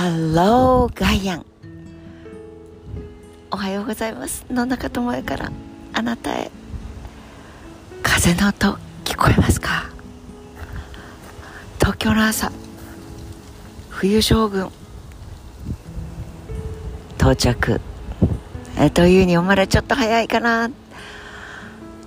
[0.00, 1.46] ハローガイアン
[3.50, 4.46] おはようございます。
[4.50, 5.52] 野中智恵から
[5.92, 6.50] あなたへ
[8.02, 9.90] 風の音聞こえますか？
[11.78, 12.50] 東京の朝
[13.90, 14.70] 冬将軍。
[17.18, 17.82] 到着。
[18.78, 20.70] えというにお前らちょっと早いかな。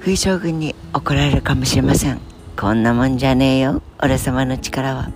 [0.00, 2.20] 冬将軍に怒られるかもしれません。
[2.58, 3.80] こんなもんじゃねえよ。
[4.02, 5.08] 俺様の力は。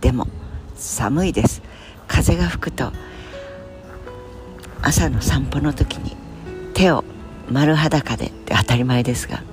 [0.00, 0.26] でも
[0.74, 1.62] 寒いです。
[2.18, 2.90] 風が吹くと
[4.82, 6.16] 朝の散歩の時に
[6.74, 7.04] 手を
[7.48, 9.44] 丸裸でって当たり前ですが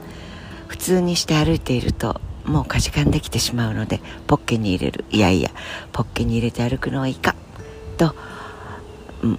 [0.67, 5.05] 普通にして歩いているともうかじかんできてしまうのでポッケに入れる。
[5.11, 5.51] いやいや
[5.91, 7.35] ポッケに入れて歩くのはいいか。
[7.97, 8.15] と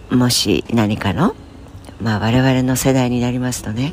[0.08, 1.34] もし何かの
[2.00, 3.92] まあ我々の世代になりますとね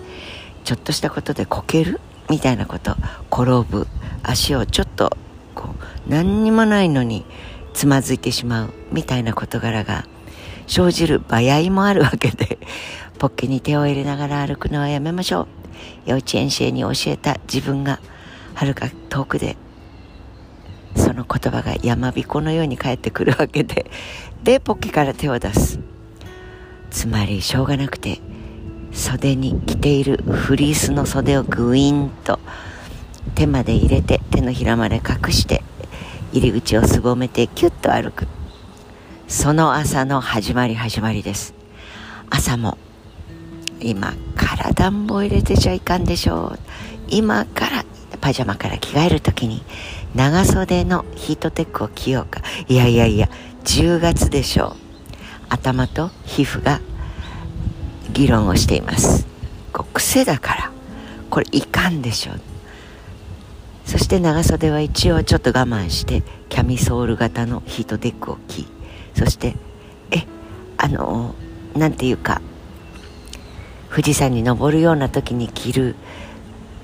[0.63, 1.99] ちょっとしたことでこける？
[2.29, 2.95] みたいなこと
[3.31, 3.87] 転ぶ。
[4.21, 5.17] 足をちょっと
[5.55, 5.73] こ
[6.07, 7.25] う何にもないのに
[7.73, 10.05] つまずいてしまうみたいな事柄が
[10.67, 12.57] 生じる場合もあるわけで
[13.19, 15.47] ポッケに手を入れながら歩くのはやめましょう。
[16.05, 17.99] 幼稚園生に教えた自分が
[18.53, 19.57] はるか遠くで
[20.95, 23.85] その言葉が山彦のように返ってくるわけで
[24.43, 25.79] でポッケから手を出す。
[26.89, 28.19] つまりしょうがなくて
[28.91, 32.39] 袖に着ているフリースの袖をグイーンと
[33.33, 35.63] 手まで入れて手のひらまで隠して
[36.33, 38.27] 入り口をすぼめてキュッと歩く。
[39.27, 41.53] その朝の始まり始まりです。
[42.31, 42.79] 朝も
[43.79, 46.59] 今から暖房入れてちゃいかんでしょう。
[47.07, 47.85] 今から
[48.19, 49.63] パジャマから着替える時に
[50.15, 52.41] 長袖のヒートテックを着ようか。
[52.67, 53.29] いやいやいや
[53.65, 54.75] 10月でしょう。
[55.49, 56.81] 頭と皮膚が
[58.11, 59.27] 議論をしています。
[59.71, 60.71] こう癖だから
[61.29, 62.41] これいかんでしょう。
[63.85, 68.67] そして長袖は一応ちょっと我慢してキャミソール型のヒートテックを着
[69.15, 69.55] そして
[70.11, 70.25] え
[70.77, 71.35] あの
[71.75, 72.41] なんていうか
[73.89, 75.95] 富士山に登るような時に着る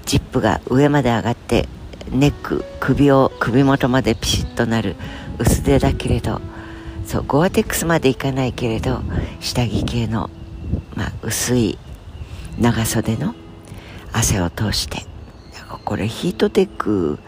[0.06, 1.68] ジップが上まで上がって
[2.12, 4.96] ネック首を首元までピシッとなる
[5.38, 6.42] 薄手だけれど
[7.06, 9.02] そうゴアテックスまでいかないけれど
[9.40, 10.30] 下着系の、
[10.96, 11.78] まあ、薄い
[12.60, 13.34] 長袖の
[14.12, 15.09] 汗を通して
[15.78, 17.19] これヒートテック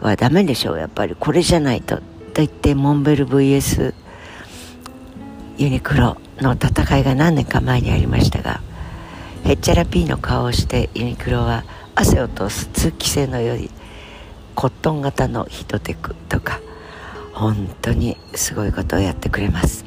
[0.00, 0.78] はダメでしょう。
[0.78, 1.96] やっぱりこれじゃないと。
[1.96, 2.02] と
[2.36, 3.94] 言ってモンベル VS
[5.56, 8.60] ユニクロの戦いが何年か前にありましたが
[9.44, 11.64] へっちゃらピーの顔をしてユニクロは
[11.94, 13.70] 汗を通す通気性の良い
[14.54, 16.60] コットン型のヒートテックとか
[17.32, 19.84] 本当にすごいことをやってくれます。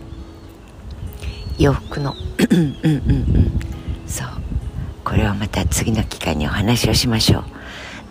[1.58, 2.14] 洋服の。
[2.52, 3.60] うんうんうん。
[4.08, 4.28] そう。
[5.10, 7.44] これはまた次の機会にお話をしましょ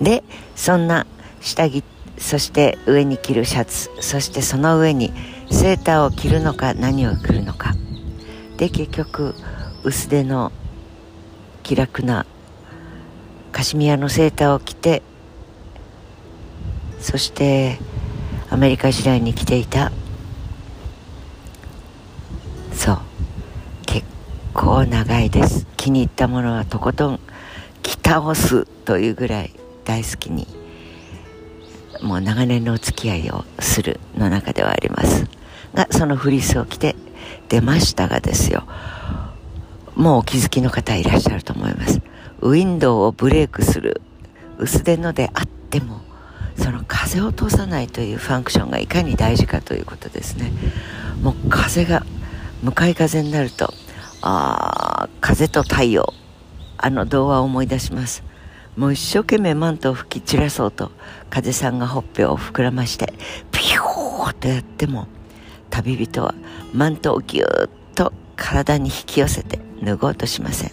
[0.00, 0.04] う。
[0.04, 0.24] で
[0.56, 1.06] そんな
[1.40, 1.84] 下着
[2.18, 5.12] そして上に着るシャツそしてその上に
[5.48, 7.74] セーターを着るのか何を着るのか。
[8.56, 9.36] で結局
[9.84, 10.50] 薄手の
[11.62, 12.26] 気楽な
[13.52, 15.02] カシミヤのセーターを着て
[16.98, 17.78] そして
[18.50, 19.92] アメリカ時代に着ていた
[22.72, 22.98] そう
[23.86, 24.04] 結
[24.68, 25.66] 構長いです。
[25.78, 27.20] 気に入ったものはとことん
[27.82, 29.54] 着倒すというぐらい
[29.86, 30.46] 大好きに
[32.02, 35.26] もう長年のお付き合いをするの中ではあります。
[35.72, 36.96] がそのフリースを着て
[37.48, 38.64] 出ましたがですよ。
[39.96, 42.02] もうお気づきの方いらっしゃると思います。
[42.42, 44.02] ウィンドウをブレイクする
[44.58, 46.02] 薄手のであっても
[46.56, 50.52] その風を通さないというファンクションがいかに大事かということですね。
[51.22, 52.04] もう風が
[52.62, 53.72] 向かい風になると
[54.22, 56.12] ああ風と太陽。
[56.80, 58.22] あの童話を思い出します。
[58.76, 60.92] もう一生懸命マントを吹き散らそうと
[61.30, 63.12] 風さんがほっぺを膨らまして
[63.50, 65.08] ピューッとやっても
[65.68, 66.36] 旅人は
[66.72, 70.70] マントをぎゅーっと体に引き寄せて脱ごうとしません。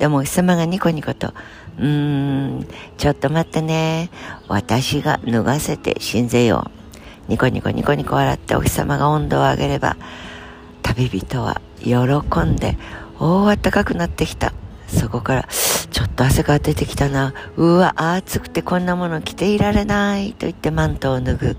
[0.00, 1.32] でもお日様がニコニコと
[1.78, 2.66] うーん
[2.98, 4.10] ちょっと待ってね。
[4.48, 6.68] 私が脱がせて死んぜよ
[7.28, 9.96] ニコニコニコニコ笑ってお日様が温度を上げれば
[10.82, 12.76] 旅人は喜んで
[13.18, 14.52] 大暖かくなってきた
[14.88, 15.48] そこから
[15.90, 17.34] ちょっと汗が出てきたな。
[17.56, 21.56] うわ、暑くてこんなもの着ていられないと言ってマントを脱ぐ。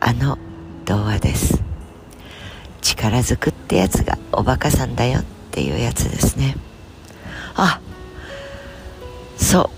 [0.00, 0.38] あの
[0.84, 1.62] 童話です。
[2.80, 6.56] 力ずくってやつがおバカさんだよっていうやつですね。
[7.56, 7.80] あ、
[9.36, 9.70] そう。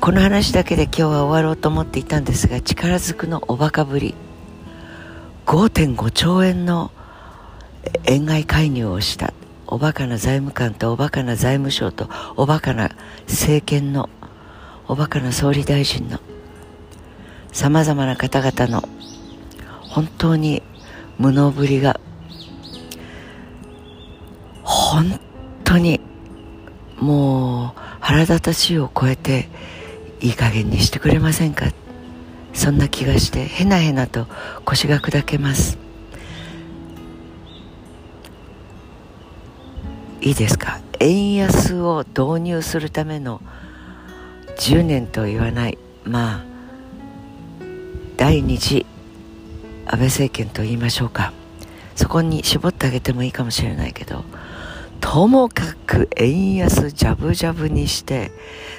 [0.00, 4.14] この話だけで今日は終わろうと思っていたんですが、力ずくのおバカぶり。
[5.46, 6.90] 5.5兆円の
[8.04, 9.32] 円買い介入をした
[9.66, 12.90] おバカな財務官とおバカな財務省とおバカな
[13.26, 14.08] 政権の
[14.86, 16.20] おバカな総理大臣の
[17.52, 18.86] さまざまな方々の
[19.80, 20.62] 本当に
[21.18, 21.98] 無能ぶりが
[24.62, 25.18] 本
[25.62, 26.00] 当に
[26.98, 29.48] もう腹立たしいを超えて
[30.20, 31.66] いい加減にしてくれませんか
[32.52, 34.26] そんな気がしてへなへなと
[34.64, 35.83] 腰が砕けます
[40.24, 40.80] いいですか？
[41.00, 43.42] 円安を導入するための
[44.56, 45.76] 10年と言わない。
[46.04, 46.44] まあ
[48.16, 48.86] 第2次
[49.84, 51.34] 安倍政権と言いましょうか。
[51.94, 54.24] そこに絞ってあげてもいいかもしれないけど
[55.00, 58.32] ともかく円安ジャブジャブにして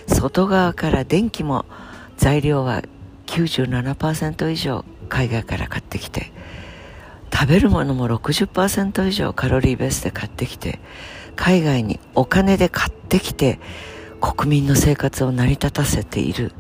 [0.07, 1.65] 外側から電気も
[2.17, 2.81] 材料は
[3.27, 6.33] 97%以上海外から買ってきて
[7.31, 10.79] 食べるものも60%以上カロリーベースで買ってきて
[11.35, 13.59] 海外にお金で買ってきて
[14.21, 16.51] 国民の生活を成り立たせている。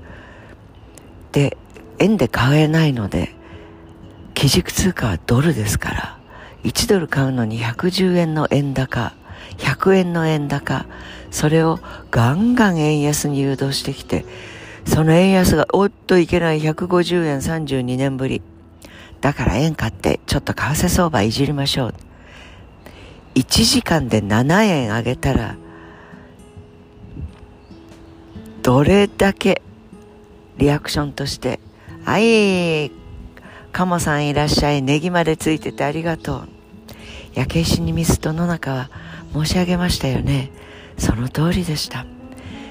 [1.31, 1.57] で
[1.99, 3.33] 円で買えないので
[4.33, 6.19] 基軸通貨はドルですから
[6.63, 9.13] 1ドル買うのに110円の円高
[9.57, 10.85] 100円の円高
[11.31, 11.79] それを
[12.11, 14.25] ガンガン円安に誘導してきて
[14.85, 18.41] その円安がおっといけない150円32年ぶり。
[19.21, 21.93] だから円買ってちょっと為替相場いじりましょう。
[23.35, 25.57] 1時間で7円上げたら
[28.63, 29.61] どれだけ
[30.57, 31.59] リアクションとして
[32.05, 32.91] 「はい
[33.73, 36.47] 鴨さんいらっしゃいネギまでついててありがとう」
[37.35, 38.89] 焼け石に水と野中は
[39.33, 40.49] 申し上げましたよね。
[40.97, 42.05] その通りでした。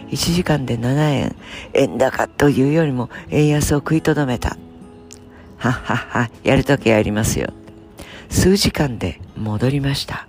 [0.08, 1.37] 1時間で7円
[1.75, 4.56] 円高というよりも円安を食いとどめた。
[5.58, 7.52] はっはっはやるときやりますよ。
[8.31, 10.26] 数時間で戻りました。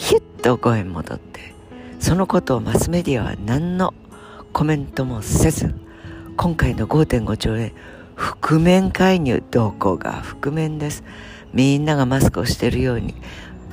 [0.00, 1.52] ヒュッと5円戻って
[1.98, 3.92] そのことをマスメディアは何の
[4.54, 5.74] コメントもせず
[6.38, 7.72] 今回の5.5兆円
[8.16, 11.04] 覆面介入どこが覆面です。
[11.52, 13.14] みんながマスクをしてるように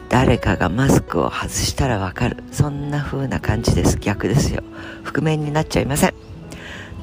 [0.10, 2.44] 誰かがマスクを外したらわかる。
[2.52, 3.98] そんな風な感じです。
[3.98, 4.64] 逆ですよ。
[5.04, 6.14] 覆面になっちゃいません。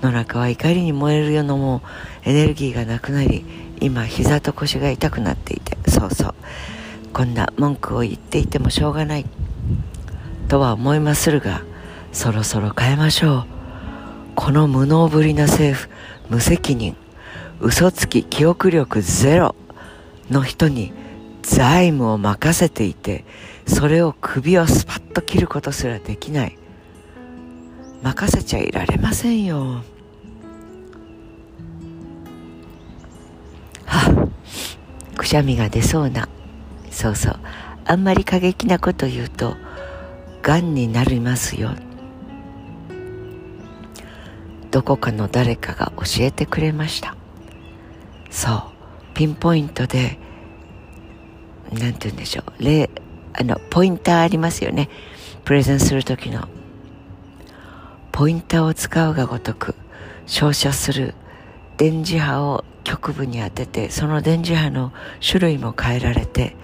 [0.02, 1.82] 野中は怒りに燃えるようなも
[2.24, 3.44] エネルギーがなくなり
[3.80, 5.78] 今膝と腰が痛くなっていて。
[5.90, 6.34] そうそう。
[7.14, 9.24] こんな文句を言っていてもしょうがない
[10.48, 11.00] とは思い。
[11.00, 11.62] まするが
[12.12, 13.46] そろそろ変えましょう。
[14.34, 15.88] この無能ぶりな政府
[16.28, 16.96] 無責任
[17.60, 19.54] 嘘つき記憶力ゼロ
[20.28, 20.92] の人に
[21.42, 23.24] 財務を任せていて
[23.64, 26.58] それを首をスパッと切ることすらできない。
[28.02, 29.82] 任せちゃいられませんよ。
[33.86, 34.28] は
[35.16, 36.28] くしゃみが出そうな。
[37.04, 37.38] そうそう。
[37.84, 39.56] あんまり過激なこと言うと
[40.40, 41.72] がんになりますよ。
[44.70, 47.14] どこかの誰かが教えてくれました。
[48.30, 48.62] そう。
[49.12, 50.18] ピンポイントで
[51.70, 52.64] 何て言うんでしょう。
[52.64, 52.88] 例
[53.34, 54.88] あのポインターありますよね。
[55.44, 56.48] プレゼンする時の。
[58.12, 59.74] ポインターを使うがごとく
[60.24, 61.14] 照射する。
[61.76, 66.56] 電磁波を局部に当ててその電磁波の種類も変えられて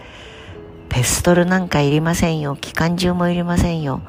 [0.91, 2.57] ペストルなんかいりませんよ。
[2.57, 4.03] 機関銃もいりませんよ。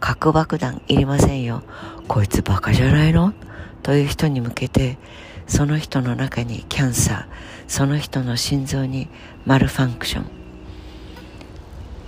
[0.00, 1.62] 核爆弾いりませんよ。
[2.08, 3.32] こいつバカじゃないの？
[3.82, 4.98] という人に向けて
[5.46, 7.24] その人の中にキャンサー
[7.68, 9.08] その人の心臓に
[9.46, 10.26] マルファンクション。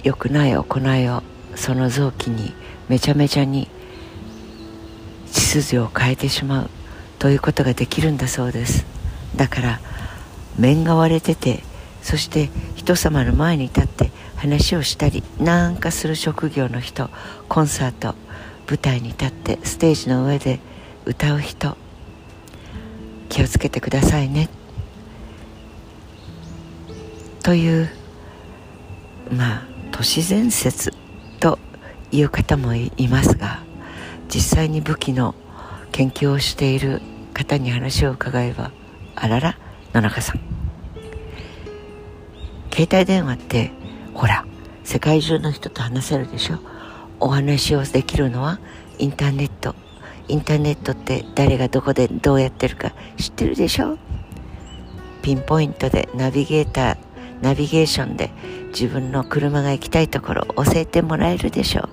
[0.02, 1.22] 良くない行いを
[1.54, 2.52] その臓器に
[2.88, 3.68] めちゃめちゃに
[5.30, 6.70] 血筋を変えてしまう。
[7.20, 8.84] ということができるんだそうです。
[9.36, 9.80] だから
[10.58, 11.62] 面が割れてて
[12.02, 14.07] そして人様の前に立って
[14.38, 17.10] 話をしたりなんかする職業の人
[17.48, 18.14] コンサート
[18.68, 20.60] 舞台に立ってステージの上で
[21.04, 21.76] 歌う人。
[23.28, 24.48] 気をつけてくださいね。
[27.42, 27.88] という
[29.30, 30.92] まあ都市伝説
[31.40, 31.58] と
[32.10, 33.62] いう方もいますが
[34.28, 35.34] 実際に武器の
[35.92, 37.00] 研究をしている
[37.32, 38.70] 方に話を伺えば
[39.14, 39.58] あらら
[39.94, 40.40] 野中さん。
[42.70, 43.72] 携帯電話って
[44.18, 44.44] ほら
[44.82, 46.58] 世界中の人と話せるでしょ？
[47.20, 48.58] お話をできるのは
[48.98, 49.76] インターネット。
[50.26, 53.96] インターネットって誰がどこでどうやってるか知ってるでしょ？
[55.22, 56.96] ピンポイントでナビゲーター
[57.42, 58.30] ナビゲーションで
[58.70, 61.82] 自分の車が行きたいところ教えてもらえるでしょ？
[61.82, 61.88] う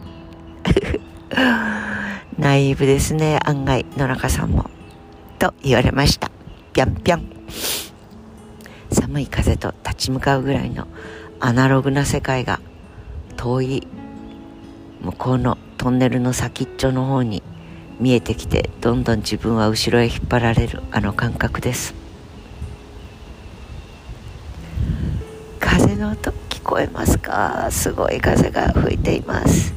[2.42, 4.72] ナイーブですね案外野中さんも。
[5.38, 6.32] と言われました。
[6.74, 7.24] ぴゃんぴゃん。
[8.92, 10.88] 寒い風と立ち向かうぐらいの
[11.40, 12.60] アナログな世界が
[13.38, 13.88] 遠い。
[15.02, 17.44] 向こうのトンネルの先っちょの方に
[18.00, 21.94] 見えてきてどんどん自分は後ろへ引っ張られるあの感覚です。
[25.60, 27.68] 風の音聞こえますか？
[27.70, 29.74] すごい風が吹いています。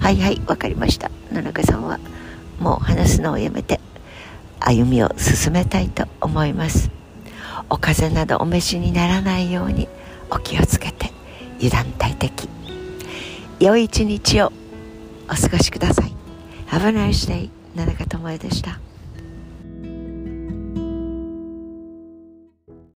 [0.00, 1.10] はいはいわかりました。
[1.32, 2.00] 野中さんは
[2.58, 3.78] もう話すのをやめて
[4.58, 6.90] 歩みを進めたいと思います。
[7.70, 9.88] お風邪などお召しにならないように
[10.30, 11.12] お気をつけて。
[11.58, 12.48] 油断大敵。
[13.60, 14.52] 良い一日を
[15.30, 16.12] お過ごしください。
[16.68, 18.83] Have a nice day 野中智恵でした。